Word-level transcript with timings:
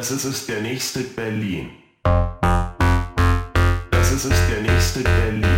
Das 0.00 0.10
ist 0.10 0.24
es 0.24 0.46
der 0.46 0.62
nächste 0.62 1.00
Berlin. 1.00 1.72
Das 3.90 4.10
ist 4.10 4.24
es 4.24 4.48
der 4.48 4.62
nächste 4.62 5.00
Berlin. 5.00 5.49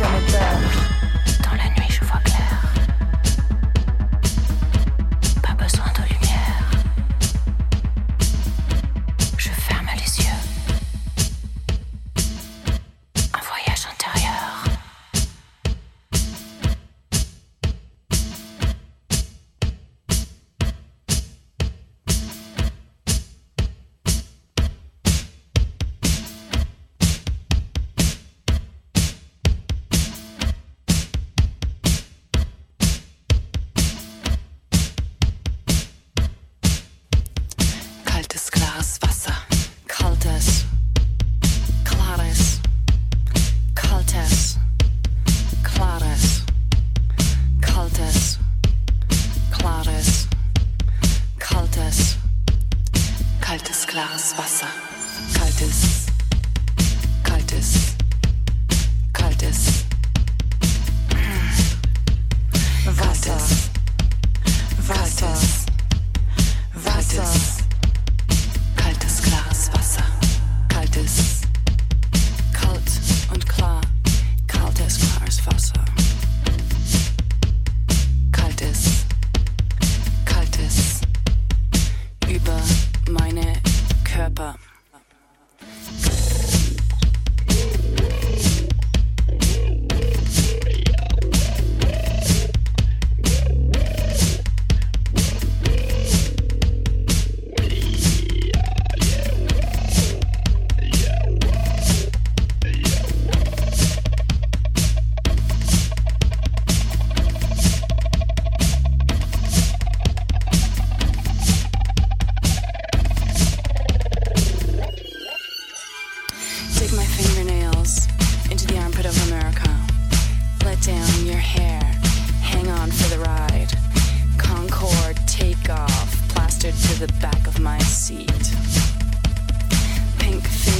Je 0.00 0.04
n'ai 0.04 0.70
plus 0.70 0.79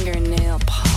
fingernail 0.03 0.57
polish. 0.65 0.90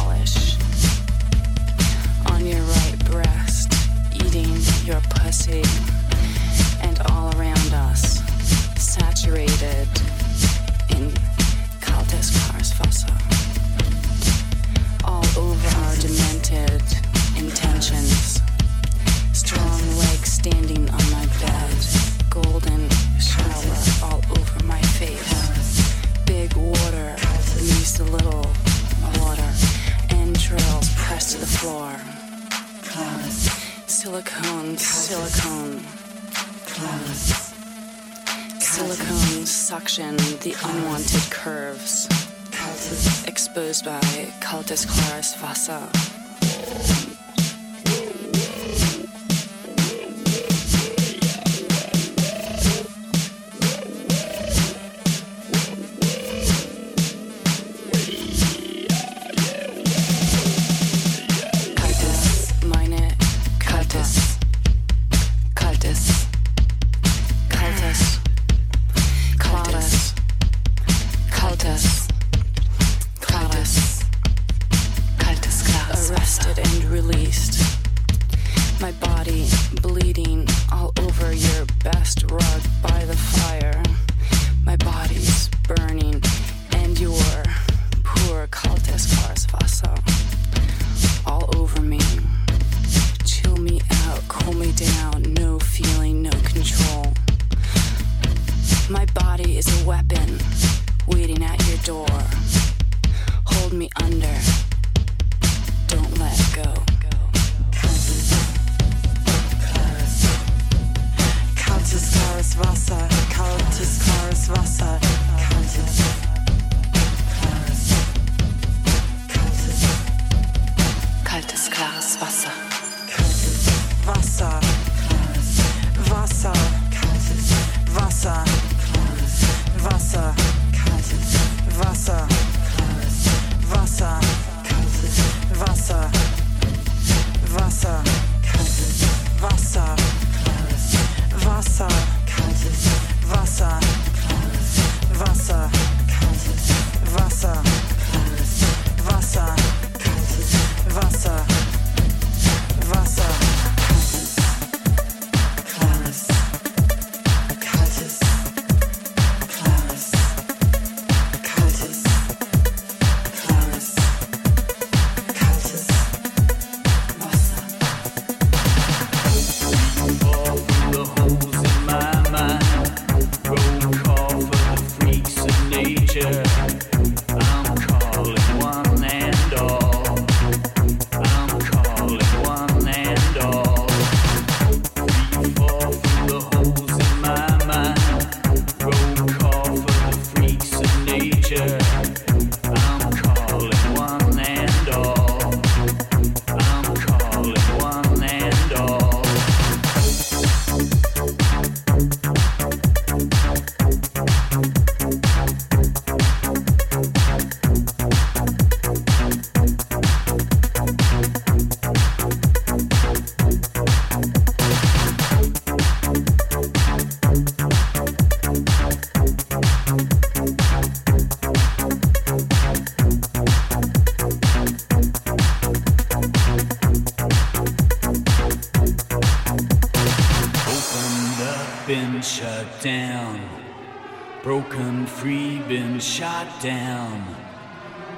Broken 234.44 235.06
free, 235.06 235.60
been 235.68 235.98
shot 235.98 236.60
down, 236.60 237.34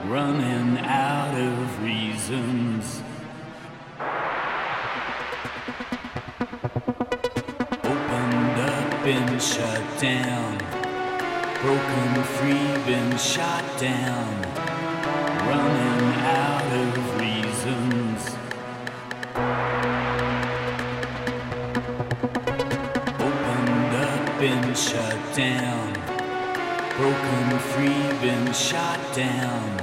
running 0.08 0.76
out 0.78 1.40
of 1.40 1.84
reasons. 1.84 3.00
Opened 7.84 8.58
up, 8.58 9.04
been 9.04 9.38
shut 9.38 10.00
down. 10.00 10.58
Broken 11.62 12.24
free, 12.24 12.74
been 12.86 13.16
shot 13.16 13.64
down, 13.78 14.42
running 15.46 16.12
out 16.24 16.72
of 16.72 17.05
We've 27.78 28.20
been 28.22 28.54
shot 28.54 28.98
down. 29.14 29.75